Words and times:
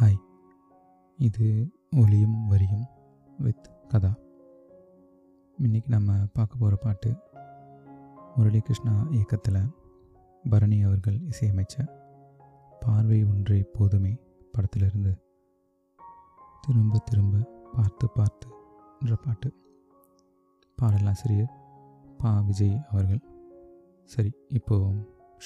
Hi. 0.00 0.18
இது 1.18 1.70
ஒலியும் 1.96 2.46
வரியும் 2.46 2.86
வித் 3.38 3.88
கதா. 3.88 4.14
இன்றைக்கி 5.62 5.88
நம்ம 5.88 6.12
பார்க்க 6.32 6.56
போகிற 6.58 6.76
பாட்டு 6.76 7.16
முரளிகிருஷ்ணா 8.36 9.10
இயக்கத்தில் 9.10 9.74
பரணி 10.50 10.82
அவர்கள் 10.82 11.20
இசையமைச்ச 11.20 11.88
பார்வை 12.80 13.24
ஒன்றே 13.24 13.62
போதுமே 13.72 14.18
படத்திலிருந்து 14.52 15.12
திரும்ப 16.60 16.98
திரும்ப 16.98 17.38
பார்த்து 17.72 18.10
பார்த்து 18.10 18.48
என்ற 19.00 19.16
பாட்டு. 19.16 19.52
பாடலாசிரியர் 20.76 21.52
பா. 22.18 22.40
விஜய் 22.40 22.82
அவர்கள். 22.90 23.22
சரி 24.04 24.32
இப்போது 24.48 24.84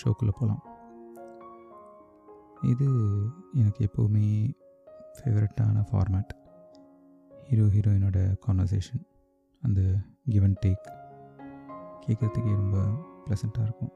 ஷோக்குள்ளே 0.05 0.31
போகலாம் 0.31 0.68
இது 2.63 2.87
எனக்கு 3.55 3.85
எப்போவுமே 3.85 4.55
ஃபேவரட்டான 5.19 5.85
ஃபார்மேட் 5.93 6.33
ஹீரோ 7.45 7.65
ஹீரோயினோட 7.65 8.37
கான்வர்சேஷன் 8.47 9.03
அந்த 9.61 10.05
கிவ் 10.25 10.43
அண்ட் 10.43 10.59
டேக் 10.67 10.87
கேட்குறதுக்கே 12.07 12.55
ரொம்ப 12.55 12.79
ப்ளசண்ட்டாக 13.27 13.63
இருக்கும். 13.63 13.93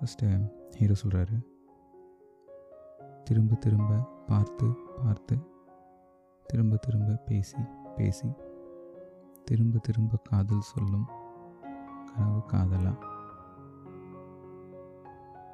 ஃபஸ்ட்டு 0.00 0.50
ஹீரோ 0.76 0.94
சொல்கிறாரு 1.02 1.46
திரும்ப 3.24 3.54
திரும்ப 3.54 3.98
பார்த்து 4.26 4.74
பார்த்து 5.04 5.38
திரும்ப 6.46 6.76
திரும்ப 6.76 7.14
பேசி 7.14 7.56
பேசி 7.96 8.28
திரும்ப 9.44 9.78
திரும்ப 9.78 10.16
காதல் 10.16 10.60
சொல்லும் 10.60 11.08
கனவு 12.04 12.46
காதலாக 12.46 12.96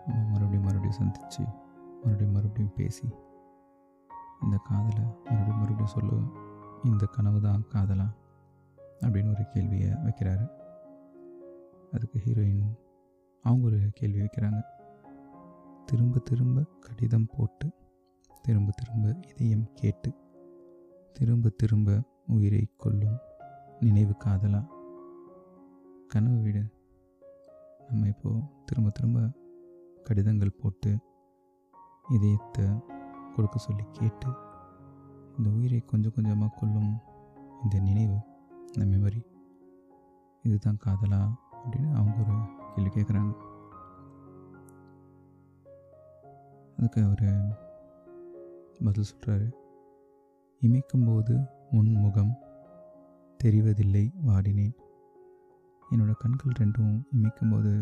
மறுபடியும் 0.07 0.63
மறுபடியும் 0.63 0.91
சந்தித்து 0.91 1.45
மறுபடியும் 1.85 2.33
மறுபடியும் 2.33 2.73
பேசி 2.75 3.09
இந்த 4.43 4.61
காதலை 4.65 5.05
மறுபடியும் 5.25 5.59
மறுபடியும் 5.59 5.95
சொல்லுவேன் 5.95 6.45
இந்த 6.85 7.07
கனவு 7.07 7.41
தான் 7.41 7.65
காதலா? 7.75 8.15
அப்படின்னு 9.01 9.31
ஒரு 9.31 9.45
கேள்வியை 9.49 9.91
வைக்கிறாரு. 9.91 10.51
அதுக்கு 11.93 12.23
ஹீரோயின் 12.25 12.75
அவங்க 13.43 13.67
ஒரு 13.67 13.89
கேள்வி 13.93 14.21
வைக்கிறாங்க. 14.21 14.63
திரும்ப 15.85 16.19
திரும்ப 16.19 16.63
கடிதம் 16.81 17.27
போட்டு 17.37 17.73
திரும்ப 18.43 18.73
திரும்ப 18.75 19.17
இதயம் 19.29 19.69
கேட்டு 19.75 20.15
திரும்ப 21.13 21.49
திரும்ப 21.49 22.03
உயிரை 22.27 22.69
கொல்லும் 22.77 23.19
நினைவு 23.81 24.15
காதலா? 24.25 24.67
கனவு 26.09 26.41
விட. 26.41 26.63
நம்ம 27.89 28.07
இப்போது 28.07 28.41
திரும்ப 28.65 28.91
திரும்ப 28.91 29.31
கடிதங்கள் 30.07 30.59
போட்டு 30.63 30.99
இதயத்தை 32.09 32.65
கொடுக்க 33.35 33.59
சொல்லி 33.59 33.85
கேட்டு 33.93 34.29
இந்த 35.37 35.51
உயிரை 35.51 35.79
கொஞ்சம் 35.81 36.13
கொஞ்சமாக 36.13 36.55
கொள்ளும் 36.59 36.97
இந்த 37.63 37.79
நினைவு 37.81 38.19
இந்த 38.73 38.97
மெமரி 38.97 39.21
இதுதான் 40.43 40.79
காதலா 40.85 41.21
அப்படின்னு 41.53 41.93
அவங்க 41.93 42.17
ஒரு 42.19 42.37
கேள்வி 42.75 42.91
கேட்குறாங்க 42.91 43.33
அதுக்கு 46.79 47.03
அவர் 47.03 47.27
பதில் 48.85 49.05
சொல்கிறாரு 49.05 49.47
இமைக்கும்போது 50.63 51.35
உன் 51.71 51.93
முகம் 51.93 52.35
தெரிவதில்லை 53.45 54.13
வாடினேன். 54.27 54.75
என்னோடய 55.91 56.15
கண்கள் 56.19 56.59
ரெண்டும் 56.59 57.03
இமைக்கும்போது 57.13 57.73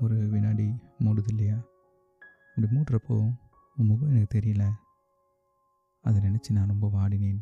ஒரு 0.00 0.28
வினாடி 0.28 0.74
மூடுது 0.98 1.28
இல்லையா? 1.28 1.56
அப்படி 2.54 2.76
மூடுறப்போ 2.76 3.34
உன் 3.76 3.86
முகம் 3.86 4.08
எனக்கு 4.08 4.38
தெரியல. 4.38 4.70
அதை 6.02 6.20
நினச்சி 6.20 6.50
நான் 6.50 6.68
ரொம்ப 6.68 6.90
வாடினேன் 6.94 7.40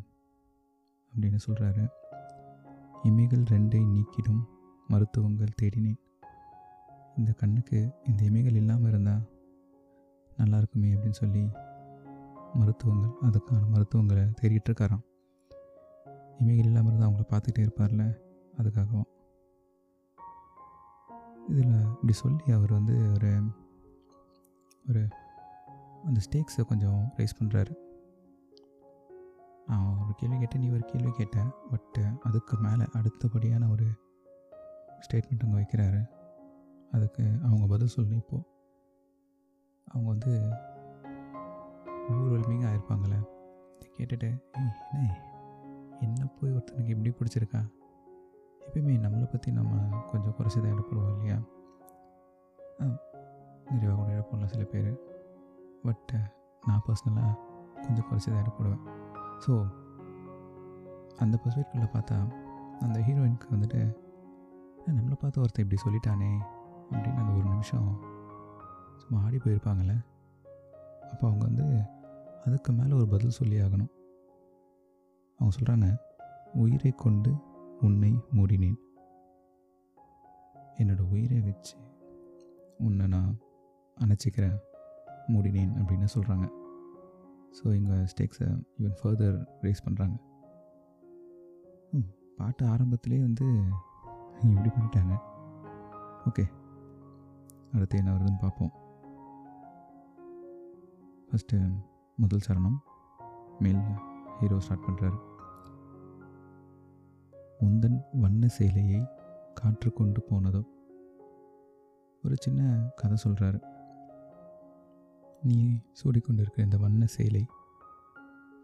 அப்படின்னு 1.13 1.39
சொல்கிறாரு 1.47 1.87
இமைகள் 3.03 3.45
ரெண்டை 3.49 3.81
நீக்கிடும் 3.87 4.43
மருத்துவங்கள் 4.87 5.53
தேடினேன். 5.61 5.99
இந்த 7.17 7.31
கண்ணுக்கு 7.31 7.93
இந்த 8.05 8.23
இமைகள் 8.23 8.55
இல்லாமல் 8.55 8.89
இருந்தால் 8.89 9.29
நல்லா 10.37 10.57
இருக்குமே 10.57 10.93
அப்படின்னு 10.93 11.09
சொல்லி 11.09 11.49
மருத்துவங்கள் 12.53 13.11
அதுக்கான 13.21 13.67
மருத்துவங்களை 13.67 14.23
தேடிட்டு 14.23 14.69
இருக்காராம். 14.69 15.03
இமைகள் 16.39 16.65
இல்லாமல் 16.65 16.93
இருந்தால் 16.93 17.11
அவங்கள 17.11 17.23
பார்த்துக்கிட்டே 17.31 17.67
இருப்பார்ல 17.67 18.17
அதுக்காகவும். 18.57 19.09
இதில் 21.47 21.81
இப்படி 21.81 22.13
சொல்லி 22.13 22.51
அவர் 22.51 22.71
வந்து 22.71 23.11
ஒரு 23.13 23.31
ஒரு 24.89 25.07
அந்த 26.03 26.21
ஸ்டேக்ஸை 26.29 26.65
கொஞ்சம் 26.65 27.13
ரைஸ் 27.17 27.39
பண்ணுறாரு 27.39 27.73
நான் 29.67 29.99
ஒரு 30.03 30.13
கேள்வி 30.15 30.37
கேட்டேன் 30.37 30.61
நீ 30.61 30.69
ஒரு 30.69 30.85
கேள்வி 30.85 31.11
கேட்டேன் 31.11 31.51
பட்டு 31.69 32.05
அதுக்கு 32.21 32.57
மேலே 32.57 32.83
அடுத்தபடியான 32.83 33.69
ஒரு 33.71 33.85
ஸ்டேட்மெண்ட் 34.99 35.43
அங்கே 35.43 35.57
வைக்கிறாரு. 35.57 36.09
அதுக்கு 36.91 37.39
அவங்க 37.43 37.67
பதில் 37.67 37.93
சொல்லணும் 37.95 38.15
இப்போது 38.15 38.47
அவங்க 39.85 40.09
வந்து 40.09 40.31
ஊர்வலமையாக 42.09 42.69
ஆயிருப்பாங்களே 42.71 43.19
கேட்டுட்டு 43.97 44.43
என்ன 44.51 45.19
என்ன 45.99 46.25
போய் 46.25 46.51
ஒருத்தனுக்கு 46.51 46.89
இப்படி 46.89 47.09
பிடிச்சிருக்கா? 47.09 47.71
எப்பயுமே 48.65 48.93
நம்மளை 48.99 49.25
பற்றி 49.25 49.51
நம்ம 49.51 49.73
கொஞ்சம் 50.11 50.35
குறைச்சி 50.37 50.61
தான் 50.61 50.73
இடப்படுவோம் 50.73 51.11
இல்லையா 51.11 51.37
நிறைவாக 53.71 53.95
கூட 53.95 54.11
இடப்படலாம் 54.11 54.45
சில 54.45 54.63
பேர். 54.63 54.91
பட் 55.83 56.11
நான் 56.63 56.83
பர்சனலாக 56.87 57.31
கொஞ்சம் 57.85 58.05
குறைச்சி 58.09 58.25
தான் 58.25 58.43
இடப்படுவேன் 58.43 58.83
ஸோ 59.45 59.53
அந்த 61.17 61.39
பர்ஸ்பெக்டிவில் 61.43 61.93
பார்த்தா 61.93 62.17
அந்த 62.79 62.99
ஹீரோயினுக்கு 62.99 63.47
வந்துட்டு 63.51 63.81
நம்மளை 64.87 65.13
பார்த்து 65.13 65.41
ஒருத்தன் 65.41 65.65
இப்படி 65.65 65.81
சொல்லிட்டானே 65.81 66.31
அப்படின்னு 66.91 67.17
அந்த 67.17 67.33
ஒரு 67.33 67.49
நிமிஷம் 67.49 67.89
சும்மா 68.97 69.23
ஆடி 69.23 69.37
போயிருப்பாங்கள்ல 69.37 69.95
அப்போ 71.11 71.27
அவங்க 71.27 71.45
வந்து 71.45 71.65
அதுக்கு 72.45 72.71
மேலே 72.71 72.93
ஒரு 72.93 73.07
பதில் 73.07 73.29
சொல்லி 73.29 73.61
ஆகணும். 73.61 73.91
அவங்க 75.39 75.55
சொல்கிறாங்க 75.55 75.87
உயிரை 76.53 76.91
கொண்டு 76.91 77.31
உன்னை 77.87 78.11
மூடினேன். 78.37 78.77
என்னோட 80.81 81.01
உயிரை 81.13 81.39
வச்சு 81.47 81.75
உன்னை 82.87 83.07
நான் 83.07 83.31
அணைச்சிக்கிறேன் 83.97 84.57
மூடினேன் 85.33 85.73
அப்படின்னு 85.79 86.07
சொல்கிறாங்க 86.15 86.45
ஸோ 87.57 87.63
எங்கள் 87.79 88.07
ஸ்டேக்ஸை 88.11 88.47
ஈவன் 88.79 88.99
ஃபர்தர் 89.01 89.37
ரேஸ் 89.65 89.85
பண்ணுறாங்க 89.87 90.17
பாட்டு 92.37 92.63
ஆரம்பத்திலே 92.65 93.17
வந்து 93.27 93.47
இப்படி 94.45 94.69
பண்ணிட்டாங்க. 94.69 95.13
ஓகே 96.29 96.43
அடுத்து 97.73 97.97
என்ன 97.97 98.13
வருதுன்னு 98.13 98.41
பார்ப்போம். 98.45 98.71
ஃபஸ்ட்டு 101.27 101.57
முதல் 102.17 102.45
சரணம். 102.47 102.79
மேல் 103.63 103.83
ஹீரோ 104.39 104.57
ஸ்டார்ட் 104.59 104.85
பண்ணுறாரு 104.87 105.17
உந்தன் 107.59 108.05
வண்ண 108.13 108.47
சேலையை 108.47 109.07
காற்று 109.53 109.93
கொண்டு 109.93 110.23
போனதோ? 110.31 110.63
ஒரு 112.23 112.35
சின்ன 112.39 112.91
கதை 112.95 113.17
சொல்கிறாரு 113.23 113.61
நீ 115.43 115.79
சூடிக்கொண்டு 115.93 116.39
இருக்கிற 116.39 116.63
இந்த 116.63 116.77
வண்ண 116.77 117.05
சேலை 117.05 117.45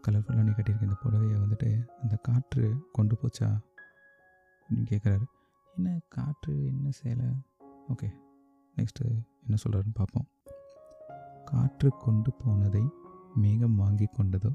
கலர்ஃபுல்லாக 0.08 0.42
நீ 0.42 0.50
கட்டியிருக்க 0.50 0.82
இந்த 0.82 0.96
புடவையை 1.04 1.38
வந்துட்டு 1.40 1.88
அந்த 2.02 2.16
காற்று 2.16 2.88
கொண்டு 2.92 3.16
போச்சா? 3.16 3.58
அப்படின்னு 4.60 4.86
கேட்குறாரு 4.90 5.24
என்ன 5.76 6.00
காற்று 6.08 6.66
என்ன 6.66 6.90
சேலை? 6.90 7.26
ஓகே 7.88 8.10
நெக்ஸ்ட்டு 8.76 9.06
என்ன 9.40 9.56
சொல்கிறாருன்னு 9.64 9.94
பார்ப்போம் 9.94 10.28
காற்று 11.44 11.96
கொண்டு 11.96 12.32
போனதை 12.32 12.88
மேகம் 13.34 13.74
வாங்கி 13.74 14.04
கொண்டதோ? 14.04 14.54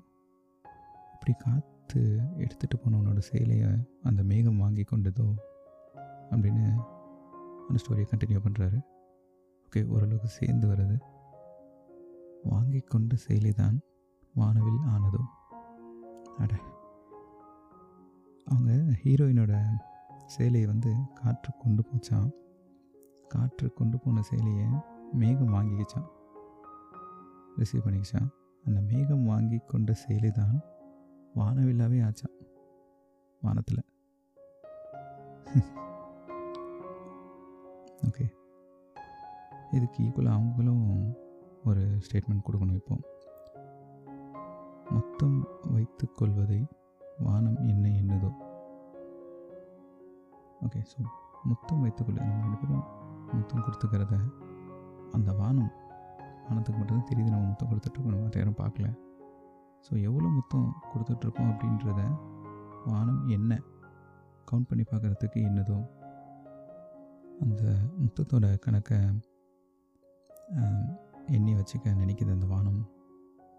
இப்படி 1.13 1.33
பார்த்து 1.87 2.03
எடுத்துகிட்டு 2.43 2.75
போனவனோட 2.75 3.19
சேலையை 3.25 3.67
அந்த 4.03 4.21
மேகம் 4.23 4.57
வாங்கி 4.57 4.83
கொண்டதோ 4.83 5.25
அப்படின்னு 6.31 6.63
அந்த 7.67 7.77
ஸ்டோரியை 7.81 8.05
கண்டினியூ 8.09 8.39
பண்ணுறாரு 8.45 8.79
ஓகே 9.65 9.81
ஓரளவுக்கு 9.87 10.29
சேர்ந்து 10.37 10.65
வருது 10.67 10.97
வாங்கி 12.45 12.79
கொண்ட 12.85 13.15
சேலை 13.17 13.51
தான் 13.53 13.77
வானவில் 14.35 14.81
ஆனதோ? 14.87 15.21
அட. 16.37 16.51
அவங்க 18.47 18.71
ஹீரோயினோட 19.01 19.53
சேலையை 20.27 20.67
வந்து 20.67 20.91
காற்று 21.13 21.51
கொண்டு 21.57 21.83
போச்சான் 21.83 22.29
காற்று 23.27 23.67
கொண்டு 23.73 23.99
போன 23.99 24.23
சேலையை 24.23 24.67
மேகம் 25.13 25.53
வாங்கிக்கிச்சான் 25.53 26.09
ரிசீவ் 27.57 27.85
பண்ணிக்கிச்சான் 27.85 28.29
அந்த 28.65 28.79
மேகம் 28.89 29.25
வாங்கி 29.25 29.59
கொண்ட 29.67 29.93
சேலை 30.01 30.31
தான் 30.31 30.55
வானவில்லாவே 31.39 31.97
ஆச்சான் 32.07 32.35
வானத்தில். 33.41 33.81
ஓகே 38.07 38.25
இதுக்கு 39.77 39.99
ஈக்குவலாக 40.05 40.37
அவங்களும் 40.39 40.85
ஒரு 41.69 41.83
ஸ்டேட்மெண்ட் 42.05 42.45
கொடுக்கணும் 42.47 42.79
இப்போ. 42.81 42.95
மொத்தம் 44.95 45.37
வைத்து 45.75 46.05
கொள்வதை 46.19 46.59
வானம் 47.27 47.59
என்ன 47.71 47.85
என்னதோ 48.01 48.31
ஓகே 50.65 50.81
ஸோ 50.91 50.99
மொத்தம் 51.49 51.81
வைத்துக்கொள்ள 51.83 52.19
நம்ம 52.27 52.43
ரெண்டு 52.45 52.59
பேரும் 52.61 52.85
முத்தம் 53.37 53.65
கொடுத்துக்கிறத 53.65 54.15
அந்த 55.17 55.29
வானம் 55.41 55.71
வானத்துக்கு 56.45 56.79
மட்டும்தான் 56.79 57.09
தெரியுது 57.11 57.33
நம்ம 57.33 57.47
மொத்தம் 57.51 57.69
கொடுத்துட்டு 57.71 58.07
நம்ம 58.07 58.23
மற்ற 58.23 58.39
யாரும் 58.41 58.61
பார்க்கல. 58.63 58.87
ஸோ 59.85 60.01
எவ்வளோ 60.01 60.27
மொத்தம் 60.27 60.75
கொடுத்துட்ருக்கோம் 60.93 61.49
அப்படின்றத 61.51 62.01
வானம் 62.85 63.27
என்ன? 63.27 63.51
கவுண்ட் 64.51 64.67
பண்ணி 64.67 64.83
பார்க்குறதுக்கு 64.83 65.39
என்னதோ 65.41 65.77
அந்த 67.39 67.61
முத்தத்தோட 67.99 68.59
கணக்கை 68.59 68.97
எண்ணி 71.27 71.55
வச்சுக்க 71.55 71.93
நினைக்குது 71.95 72.31
அந்த 72.31 72.45
வானம் 72.45 72.81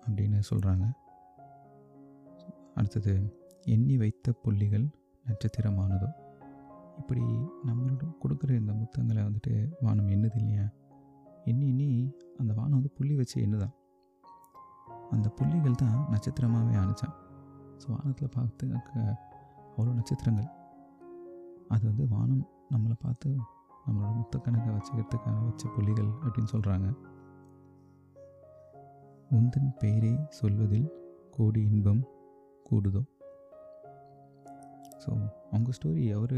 அப்படின்னு 0.06 0.40
சொல்கிறாங்க 0.50 0.84
அடுத்தது 2.74 3.14
எண்ணி 3.64 3.96
வைத்த 3.96 4.32
புள்ளிகள் 4.32 4.86
நட்சத்திரமானதோ? 5.26 6.08
இப்படி 6.98 7.20
நம்மளோட 7.66 8.04
கொடுக்குற 8.22 8.50
இந்த 8.56 8.72
முத்தங்களை 8.72 9.22
வந்துட்டு 9.22 9.54
வானம் 9.80 10.08
என்னது 10.08 10.36
இல்லையா? 10.36 10.66
எண்ணி 11.44 11.68
எண்ணி 11.68 11.88
அந்த 12.38 12.52
வானம் 12.52 12.72
வந்து 12.72 12.90
புள்ளி 12.90 13.14
வச்சு 13.14 13.42
என்னதான் 13.42 13.74
அந்த 15.16 15.28
புள்ளிகள் 15.38 15.80
தான் 15.82 15.96
நட்சத்திரமாகவே 16.12 16.74
ஆணிச்சான் 16.82 17.16
ஸோ 17.80 17.86
வானத்தில் 17.94 18.34
பார்த்து 18.36 18.66
அவ்வளோ 19.76 19.90
நட்சத்திரங்கள். 19.98 20.48
அது 21.74 21.82
வந்து 21.90 22.04
வானம் 22.14 22.44
நம்மளை 22.72 22.96
பார்த்து 23.04 23.28
நம்மளோட 23.84 24.12
முத்த 24.20 24.38
கணக்கை 24.44 24.70
வச்சுக்கிறதுக்காக 24.74 25.40
வச்ச 25.48 25.64
புள்ளிகள் 25.74 26.10
அப்படின்னு 26.24 26.52
சொல்கிறாங்க 26.54 26.88
உந்தன் 29.36 29.70
பெயரை 29.80 30.12
சொல்வதில் 30.38 30.88
கோடி 31.36 31.62
இன்பம் 31.70 32.02
கூடுதோ? 32.68 33.02
ஸோ 35.02 35.10
அவங்க 35.50 35.70
ஸ்டோரி 35.78 36.04
அவர் 36.18 36.36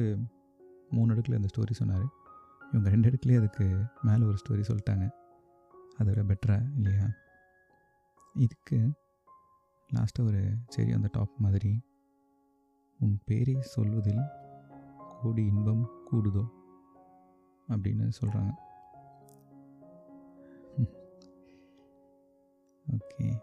மூணு 0.96 1.12
அடுக்கில் 1.14 1.38
அந்த 1.38 1.48
ஸ்டோரி 1.52 1.74
சொன்னார். 1.80 2.06
இவங்க 2.72 2.88
ரெண்டு 2.94 3.08
அடுக்குலேயே 3.10 3.40
அதுக்கு 3.40 3.66
மேலே 4.08 4.22
ஒரு 4.30 4.38
ஸ்டோரி 4.42 4.64
சொல்லிட்டாங்க. 4.70 5.06
அதை 5.98 6.08
விட 6.08 6.22
பெட்டரா 6.30 6.56
இல்லையா? 6.78 7.06
இதுக்கு 8.34 8.78
லாஸ்ட்டாக 9.90 10.26
ஒரு 10.26 10.42
சரி 10.68 10.92
அந்த 10.92 11.08
டாப் 11.12 11.34
மாதிரி 11.38 11.82
உன் 13.00 13.22
பேரை 13.24 13.56
சொல்வதில் 13.60 14.24
கோடி 15.22 15.44
இன்பம் 15.44 15.84
கூடுதோ 16.10 16.44
அப்படின்னு 17.68 18.08
சொல்கிறாங்க 18.20 18.52
ஓகே 22.86 23.28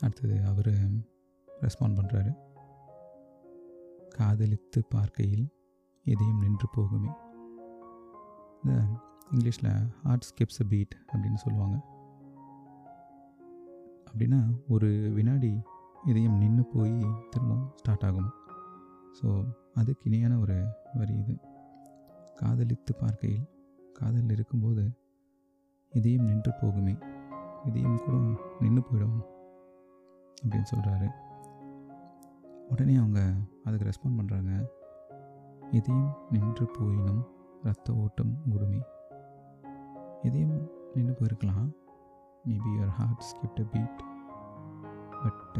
அடுத்தது 0.00 0.44
அவர் 0.44 0.70
ரெஸ்பாண்ட் 1.62 1.98
பண்ணுறாரு 1.98 2.30
காதலித்து 4.10 4.84
பார்க்கையில் 4.88 5.46
எதையும் 6.06 6.38
நின்று 6.38 6.68
போகுமே. 6.76 7.12
இந்த 8.62 8.72
இங்கிலீஷில் 9.30 9.90
ஹார்ட் 10.02 10.26
ஸ்கிப்ஸ் 10.30 10.60
அ 10.60 10.66
பீட் 10.68 10.94
அப்படின்னு 11.12 11.34
சொல்லுவாங்க. 11.34 11.89
அப்படின்னா 14.10 14.40
ஒரு 14.68 14.88
வினாடி 15.14 15.60
இதயம் 16.06 16.36
நின்று 16.36 16.64
போய் 16.64 16.94
திரும்பவும் 17.30 17.70
ஸ்டார்ட் 17.74 18.04
ஆகும். 18.04 18.30
ஸோ 19.18 19.28
அதுக்கு 19.74 20.10
இணையான 20.10 20.38
ஒரு 20.38 20.56
வரி 20.94 21.14
இது. 21.14 21.34
காதலித்து 22.34 22.94
பார்க்கையில் 22.94 23.48
காதல் 23.92 24.30
இருக்கும்போது 24.30 24.84
இதயம் 25.92 26.24
நின்று 26.24 26.52
போகுமே 26.62 26.94
இதயம் 27.64 27.98
கூட 28.04 28.16
நின்று 28.60 28.82
போயிடும் 28.82 29.18
அப்படின்னு 30.42 30.68
சொல்கிறாரு 30.74 31.08
உடனே 32.68 32.94
அவங்க 32.96 33.20
அதுக்கு 33.64 33.88
ரெஸ்பாண்ட் 33.88 34.18
பண்ணுறாங்க 34.18 34.52
இதயம் 35.70 36.16
நின்று 36.30 36.64
போயினும் 36.78 37.22
ரத்த 37.62 37.94
ஓட்டம் 37.94 38.32
ஓடுமே. 38.52 38.80
இதயம் 40.22 40.70
நின்று 40.94 41.12
போயிருக்கலாம். 41.12 41.68
Maybe 42.48 42.70
your 42.76 42.88
heart 42.88 43.20
skipped 43.20 43.60
a 43.60 43.62
beat 43.62 44.02
but 45.22 45.58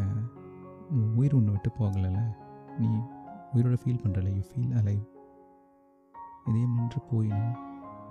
உயிர் 1.17 1.35
ஒன்று 1.35 1.51
விட்டு 1.51 1.71
போகலைல்ல? 1.79 2.35
நீ 2.79 2.89
உயிரோட 3.55 3.77
ஃபீல் 3.83 4.03
பண்ணுறல 4.05 4.35
யூ 4.35 4.41
ஃபீல் 4.41 4.77
அலைவ் 4.77 5.03
இதயம் 6.45 6.75
நின்று 6.75 7.01
போயினும் 7.11 7.53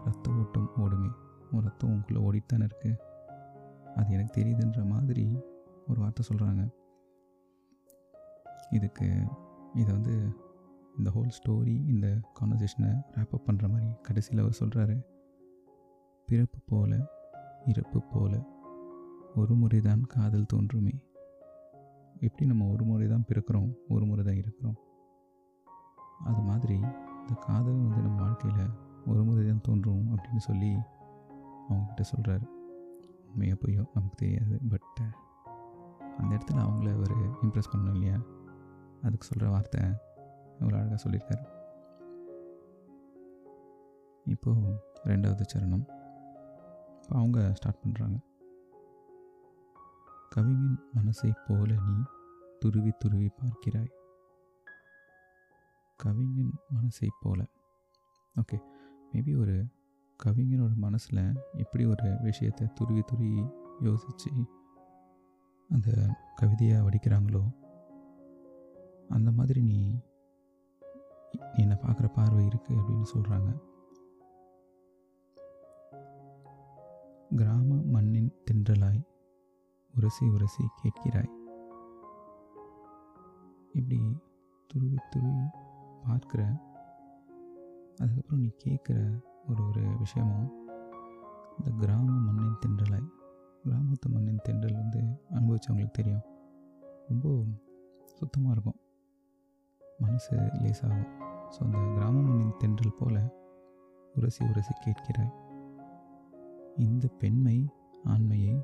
ரத்த 0.06 0.32
ஓட்டம் 0.32 0.70
ஓடுமே. 0.78 1.10
உன் 1.52 1.62
ரத்தம் 1.62 1.90
உங்களுக்குள்ளே 1.90 2.22
ஓடிட்டு 2.28 2.46
தானே 2.46 2.96
அது 3.96 4.14
எனக்கு 4.14 4.42
தெரியுதுன்ற 4.42 4.86
மாதிரி 4.86 5.38
ஒரு 5.88 6.00
வார்த்தை 6.00 6.26
சொல்கிறாங்க 6.28 6.70
இதுக்கு 8.70 9.28
இதை 9.74 9.94
வந்து 9.94 10.36
இந்த 10.98 11.10
ஹோல் 11.10 11.30
ஸ்டோரி 11.40 11.88
இந்த 11.88 12.08
கான்வர்சேஷனை 12.40 13.02
ரேப்பப் 13.16 13.48
பண்ணுற 13.48 13.70
மாதிரி 13.70 13.92
கடைசியில் 14.02 14.42
அவர் 14.42 14.58
சொல்கிறாரு 14.60 15.06
பிறப்பு 16.26 16.60
போல 16.66 17.08
இறப்பு 17.66 18.02
போல. 18.02 18.58
ஒரு 19.36 19.54
முறை 19.54 19.82
தான் 19.82 20.02
காதல் 20.02 20.46
தோன்றுமே. 20.46 21.04
எப்படி 22.20 22.46
நம்ம 22.46 22.68
ஒரு 22.68 22.84
முறை 22.84 23.08
தான் 23.08 23.26
பிறக்கிறோம் 23.28 23.74
ஒரு 23.88 24.06
முறை 24.06 24.26
தான் 24.26 24.36
இருக்கிறோம்? 24.36 24.78
அது 26.24 26.42
மாதிரி 26.42 26.74
இந்த 26.74 27.34
காதல் 27.40 27.84
வந்து 27.84 28.02
நம்ம 28.02 28.22
வாழ்க்கையில் 28.22 28.70
ஒரு 29.06 29.24
முறை 29.24 29.48
தான் 29.48 29.62
தோன்றும் 29.62 30.18
அப்படின்னு 30.18 30.38
சொல்லி 30.38 30.78
அவங்கக்கிட்ட 31.70 32.04
சொல்கிறாரு 32.14 32.48
உண்மையாக 33.32 33.60
பொய்யோ 33.62 33.86
நமக்கு 33.94 34.16
தெரியாது 34.16 34.60
பட் 34.70 35.02
அந்த 36.18 36.36
இடத்துல 36.36 36.62
அவங்கள 36.66 36.98
ஒரு 36.98 37.16
இம்ப்ரெஸ் 37.42 37.72
பண்ணணும் 37.72 37.94
இல்லையா? 37.94 38.22
அதுக்கு 39.04 39.28
சொல்கிற 39.28 39.52
வார்த்தை 39.52 39.82
இவ்வளோ 40.60 40.76
அழகாக 40.76 41.10
சொல்லியிருக்காரு. 41.10 41.44
இப்போது 44.26 44.82
ரெண்டாவது 45.04 45.46
சரணம். 45.54 45.86
இப்போ 47.04 47.18
அவங்க 47.20 47.54
ஸ்டார்ட் 47.54 47.84
பண்ணுறாங்க 47.86 48.18
கவிஞன் 50.30 50.80
மனசைப் 50.94 51.44
போல 51.48 51.74
நீ 51.74 52.04
துருவி 52.60 52.92
துருவி 52.98 53.30
பார்க்கிறாய். 53.42 53.92
கவிஞன் 55.96 56.54
மனசைப் 56.76 57.20
போல. 57.20 57.46
ஓகே 58.36 58.58
மேபி 59.14 59.40
ஒரு 59.40 59.66
கவிஞனோட 60.26 60.76
மனசில் 60.76 61.36
எப்படி 61.54 61.86
ஒரு 61.86 62.18
விஷயத்தை 62.22 62.68
துருவி 62.74 63.02
துருவி 63.02 63.44
யோசித்து 63.80 64.32
அந்த 65.70 66.16
கவிதையை 66.36 66.82
வடிக்கிறாங்களோ 66.82 67.44
அந்த 69.10 69.32
மாதிரி 69.32 69.62
நீ 69.62 69.80
நீ 71.54 71.64
என்னை 71.64 71.78
பார்க்குற 71.78 72.14
பார்வை 72.14 72.46
இருக்குது 72.46 72.80
அப்படின்னு 72.80 73.06
சொல்கிறாங்க 73.14 73.50
கிராம 77.36 77.76
மண்ணின் 77.84 78.32
தென்றலாய் 78.52 79.09
உரசி 79.94 80.30
உரசி 80.30 80.64
கேட்கிறாய். 80.82 81.32
இப்படி 83.72 84.00
துருவி 84.68 84.98
துருவி 85.10 85.46
பார்க்குற 86.04 86.42
அதுக்கப்புறம் 87.98 88.40
நீ 88.40 88.50
கேட்குற 88.66 89.22
ஒரு 89.50 89.68
ஒரு 89.68 89.84
விஷயமும் 89.98 90.50
இந்த 91.58 91.72
கிராம 91.72 92.10
மண்ணின் 92.12 92.60
தென்றலாய். 92.66 93.08
கிராமத்து 93.66 94.08
மண்ணின் 94.10 94.44
தென்றல் 94.44 94.74
வந்து 94.74 95.02
அனுபவித்தவங்களுக்கு 95.30 95.92
தெரியும். 95.92 96.26
ரொம்ப 97.08 97.44
சுத்தமாக 98.04 98.52
இருக்கும். 98.52 98.80
மனசு 100.00 100.36
லேசாகும். 100.36 101.10
ஸோ 101.50 101.60
அந்த 101.64 101.80
கிராம 101.96 102.22
மண்ணின் 102.22 102.58
தென்றல் 102.58 102.98
போல் 103.00 103.22
உரசி 104.16 104.46
உரசி 104.46 104.74
கேட்கிறாய். 104.86 105.34
இந்த 106.78 107.08
பெண்மை 107.08 107.58
ஆண்மையை 108.04 108.56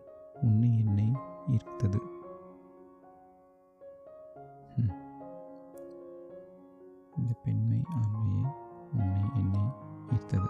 உன்னை 0.42 0.70
என்னை 0.84 1.08
ஈர்த்தது. 1.56 2.00
இந்த 7.18 7.34
பெண்மை 7.44 7.80
ஆண்மையை 7.98 8.44
உன்னை 8.98 9.22
என்னை 9.40 9.64
ஈர்த்தது. 10.16 10.50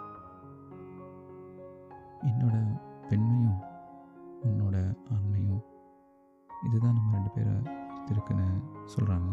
என்னோட 2.30 2.56
பெண்மையும் 3.10 3.60
உன்னோட 4.48 4.75
ஆண்மையும் 5.15 5.63
இதுதான் 6.65 6.98
நம்ம 6.98 7.13
ரெண்டு 7.15 7.32
பேரை 7.36 7.54
ஈர்த்திருக்குன்னு 7.96 8.48
சொல்கிறாங்க 8.94 9.32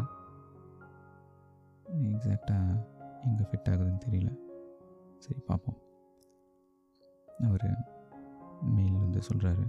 எக்ஸாக்டாக 2.11 2.77
எங்கே 3.27 3.43
ஃபிட் 3.49 3.69
ஆகுதுன்னு 3.71 4.03
தெரியல. 4.05 4.31
சரி 5.25 5.41
பார்ப்போம். 5.49 5.79
அவர் 7.47 7.67
மெயில் 8.75 9.03
வந்து 9.03 9.19
சொல்கிறாரு 9.29 9.65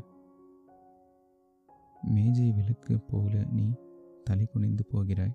மேஜை 2.14 2.52
விளக்கு 2.52 2.94
போல 3.00 3.44
நீ 3.50 3.66
தலை 4.24 4.44
குனிந்து 4.46 4.84
போகிறாய். 4.86 5.34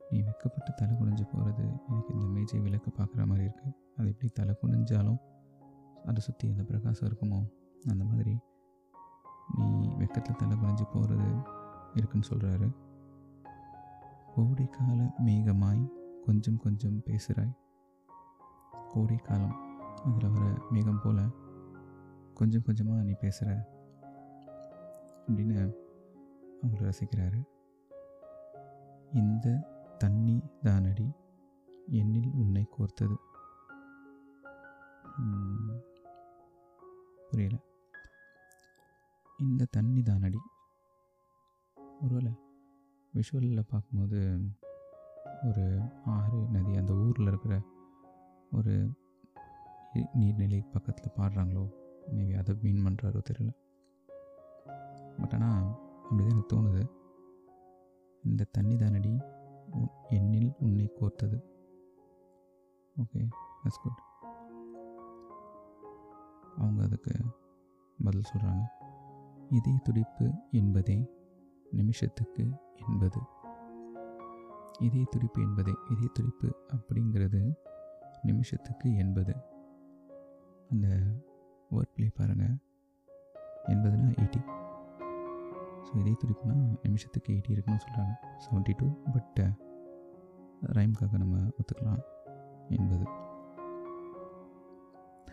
நீ 0.00 0.18
வெக்கப்பட்டு 0.22 0.70
தலை 0.76 0.92
குனிஞ்சு 0.96 1.24
போகிறது 1.32 1.64
எனக்கு 1.88 2.10
இந்த 2.14 2.26
மேஜை 2.26 2.58
விளக்கு 2.60 2.90
பார்க்குற 2.90 3.26
மாதிரி 3.26 3.44
இருக்குது 3.46 3.74
அது 3.96 4.08
எப்படி 4.08 4.28
தலை 4.34 4.54
குனிஞ்சாலும் 4.62 5.18
அதை 6.04 6.20
சுற்றி 6.20 6.50
அந்த 6.50 6.62
பிரகாசம் 6.62 7.08
இருக்குமோ 7.08 7.38
அந்த 7.84 8.04
மாதிரி 8.04 8.34
நீ 9.56 9.66
வெக்கத்தில் 9.98 10.36
தலை 10.36 10.56
குனிஞ்சு 10.56 10.86
போகிறது 10.92 11.28
இருக்குன்னு 11.94 12.30
சொல்கிறாரு 12.30 12.68
கோடைக்கால 14.36 15.00
மேகமாய் 15.26 15.82
கொஞ்சம் 16.24 16.56
கொஞ்சம் 16.56 17.02
பேசுகிறாய். 17.02 17.54
கோடைக்காலம் 18.88 19.56
அதில் 20.04 20.30
வர 20.30 20.44
மேகம் 20.70 21.00
போல் 21.04 21.22
கொஞ்சம் 22.34 22.62
கொஞ்சமாக 22.62 23.02
நீ 23.02 23.12
பேசுகிற 23.20 23.50
அப்படின்னு 25.26 25.85
அவங்கள 26.62 26.82
ரசிக்கிறாரு. 26.90 27.40
இந்த 29.12 29.46
தண்ணி 29.98 30.36
தானடி 30.62 31.08
என்னில் 31.90 32.30
உன்னை 32.34 32.64
கோர்த்தது. 32.74 33.16
புரியல. 37.30 37.56
இந்த 39.38 39.66
தண்ணி 39.70 40.02
தானடி. 40.02 40.40
ஒருவேளை 42.00 42.32
விஷுவலில் 43.14 43.70
பார்க்கும்போது 43.70 44.20
ஒரு 45.48 45.64
ஆறு 46.04 46.38
நதி 46.54 46.72
அந்த 46.76 46.92
ஊரில் 46.92 47.26
இருக்கிற 47.26 47.54
ஒரு 48.52 48.74
நீர்நிலை 50.20 50.60
பக்கத்தில் 50.72 51.16
பாடுறாங்களோ 51.16 51.64
மேபி 52.14 52.34
அதை 52.38 52.56
மீன் 52.62 52.84
பண்ணுறாரோ 52.86 53.20
தெரியல. 53.30 53.52
பட் 55.20 55.34
ஆனால் 55.38 55.66
அப்படிதான் 56.10 56.28
எனக்கு 56.28 56.56
தோணுது. 56.56 56.90
இந்த 58.22 58.44
தண்ணி 58.44 58.76
தானடி? 58.76 59.24
உன்- 59.72 59.90
என்னில் 60.10 60.54
உன்னை 60.58 60.92
கோர்த்தது. 61.00 61.54
ஓகே 63.02 63.28
தட்ஸ் 63.64 63.80
குட் 63.82 64.00
அவங்க 66.56 66.82
அதுக்கு 66.82 67.12
பதில் 68.04 68.22
சொல்கிறாங்க 68.34 68.62
இதய 69.48 69.78
துடிப்பு 69.82 70.30
என்பதே 70.50 71.10
நிமிஷத்துக்கு 71.70 72.50
எண்பது 72.88 73.20
இதய 74.80 75.04
துடிப்பு 75.10 75.42
என்பதே 75.42 75.72
இதய 75.90 76.08
துடிப்பு 76.12 76.56
அப்படிங்கிறது 76.68 77.54
நிமிஷத்துக்கு 78.22 78.96
எண்பது 78.96 79.34
அந்த 80.70 80.88
வேர்ட் 81.70 81.92
பிளே 81.94 82.10
பாருங்கள் 82.14 82.56
எண்பதுனா 83.66 84.14
எயிட்டி 84.18 84.65
ஸோ 85.86 85.98
இதே 85.98 86.16
துடிப்புனா 86.20 86.54
நிமிஷத்துக்கு 86.82 87.32
எயிட்டி 87.34 87.50
இருக்குன்னு 87.50 87.84
சொல்கிறாங்க 87.86 88.14
செவன்ட்டி 88.44 88.74
டூ 88.76 88.86
பட் 89.12 89.40
ரைம்காக 90.76 91.18
நம்ம 91.18 91.36
ஒத்துக்கலாம் 91.58 92.02
எண்பது 92.68 93.06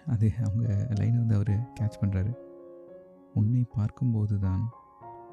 அது 0.05 0.31
அவங்க 0.43 0.87
லைனை 0.99 1.17
வந்து 1.17 1.35
அவர் 1.35 1.53
கேட்ச் 1.79 1.99
பண்ணுறாரு 2.01 2.31
உன்னை 3.33 3.65
பார்க்கும்போது 3.75 4.39
தான் 4.39 4.63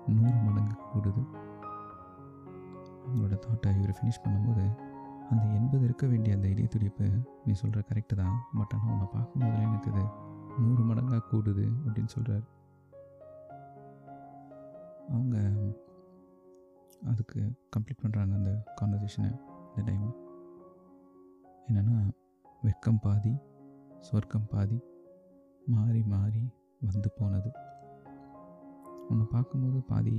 நூறு 0.07 0.35
மடங்கு 0.37 0.75
கூடுது. 0.93 1.23
அவங்களோட 3.07 3.35
தாட்டை 3.47 3.77
இவர் 3.77 3.97
ஃபினிஷ் 3.99 4.23
பண்ணும்போது 4.25 4.65
அந்த 5.31 5.45
எண்பது 5.47 5.85
இருக்க 5.85 6.07
வேண்டிய 6.07 6.37
அந்த 6.37 6.49
இதய 6.49 6.67
துடிப்பு 6.67 7.07
நீ 7.47 7.53
சொல்கிற 7.53 7.81
கரெக்டு 7.81 8.15
தான். 8.15 8.37
பட் 8.59 8.73
ஆனால் 8.75 8.93
உன்னை 8.93 9.07
பார்க்கும்போதுல 9.15 9.61
எனக்கு 9.61 9.91
இது? 9.91 10.05
நூறு 10.59 10.83
மடங்காக 10.85 11.23
கூடுது 11.33 11.67
அப்படின்னு 11.87 12.13
சொல்கிறாரு 12.17 12.47
அவங்க 15.15 15.37
அதுக்கு 17.11 17.41
கம்ப்ளீட் 17.75 18.03
பண்ணுறாங்க 18.03 18.35
அந்த 18.41 18.53
கான்வர்சேஷனை 18.81 19.31
இந்த 19.69 19.83
டைம் 19.89 20.07
என்னென்னா 21.69 21.97
வெக்கம் 22.67 23.01
பாதி 23.03 23.33
சொர்க்கம் 24.09 24.49
பாதி 24.53 24.79
மாறி 25.67 26.03
மாறி 26.13 26.43
வந்து 26.87 27.09
போனது. 27.19 27.51
உன்னை 29.09 29.25
பார்க்கும்போது 29.31 29.79
பாதி 29.91 30.15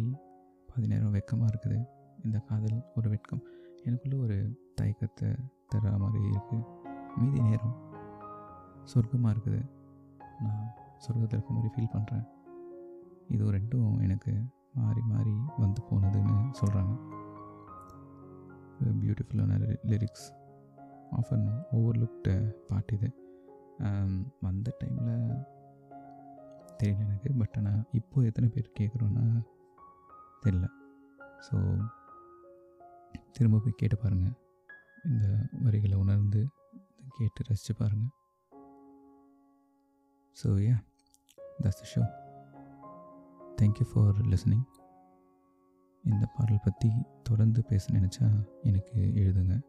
பாதி 0.70 0.88
நேரம் 0.88 1.14
வெக்கமாக 1.14 1.52
இருக்குது. 1.52 1.80
இந்த 2.26 2.38
காதல் 2.50 2.78
ஒரு 2.96 3.10
வெட்கம். 3.10 3.44
எனக்குள்ளே 3.86 4.18
ஒரு 4.26 4.38
தயக்கத்தை 4.76 5.30
தர 5.72 5.94
மாதிரி 5.98 6.24
இருக்குது 6.32 6.68
மீதி 7.18 7.40
நேரம் 7.50 7.76
சொர்க்கமாக 8.92 9.34
இருக்குது. 9.36 9.62
நான் 10.44 10.68
சொர்க்கத்தில் 11.04 11.38
இருக்க 11.38 11.54
மாதிரி 11.58 11.74
ஃபீல் 11.76 11.94
பண்ணுறேன் 11.96 12.26
இது 13.34 13.52
ரெண்டும் 13.58 13.90
எனக்கு 14.08 14.34
சொல்கிறாங்க 16.62 16.94
பியூட்டிஃபுல்லான 19.02 19.58
லிரிக்ஸ் 19.92 20.28
ஆஃபன் 21.12 21.48
ஓவர்லுக்டு 21.78 22.36
பாட்டு 22.68 22.94
இது. 22.98 23.10
Um, 23.88 24.12
வந்த 24.42 24.76
டைமில் 24.80 25.14
தெரியல 26.80 27.04
எனக்கு 27.06 27.30
பட் 27.34 27.58
ஆனால் 27.58 27.82
இப்போது 27.92 28.28
எத்தனை 28.28 28.50
பேர் 28.50 28.76
கேட்குறோன்னா 28.80 29.26
தெரியல. 30.44 30.68
ஸோ 31.48 31.56
திரும்ப 33.32 33.60
போய் 33.60 33.80
கேட்டு 33.82 33.98
பாருங்கள் 33.98 34.36
இந்த 35.04 35.26
வரிகளை 35.64 35.98
உணர்ந்து 35.98 36.42
கேட்டு 37.18 37.46
ரசித்து 37.48 37.76
பாருங்கள் 37.76 38.14
so 40.38 40.50
yeah 40.68 40.76
that's 41.64 41.90
show 41.94 42.04
thank you 43.62 43.88
for 43.92 44.22
listening 44.34 44.66
இந்த 46.04 46.26
பாடல் 46.26 46.64
பற்றி 46.64 46.92
தொடர்ந்து 47.24 47.64
பேச 47.64 47.94
நினச்சா 47.94 48.28
எனக்கு 48.62 49.00
எழுதுங்க. 49.00 49.62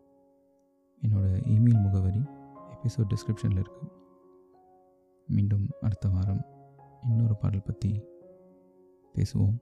என்னோடய 1.02 1.40
இமெயில் 1.54 1.82
முகவரி 1.82 2.22
எபிசோட் 2.74 3.12
டிஸ்கிரிப்ஷனில் 3.14 3.62
இருக்குது 3.62 3.90
மீண்டும் 5.26 5.68
அடுத்த 5.80 6.08
வாரம் 6.08 6.42
இன்னொரு 7.02 7.36
பாடல் 7.36 7.62
பற்றி 7.62 8.04
பேசுவோம். 9.14 9.58